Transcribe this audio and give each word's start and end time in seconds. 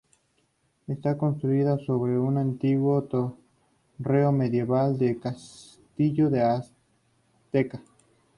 Está 0.87 1.15
construida 1.15 1.77
sobre 1.85 2.17
un 2.17 2.39
antiguo 2.39 3.03
torreón 3.03 4.35
medieval 4.35 4.97
del 4.97 5.19
castillo 5.19 6.31
de 6.31 6.41
Ateca. 6.41 7.83